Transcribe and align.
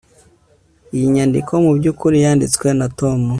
iyi 0.95 1.07
nyandiko 1.15 1.51
mubyukuri 1.65 2.17
yanditswe 2.25 2.67
na 2.79 2.87
tom 2.99 3.19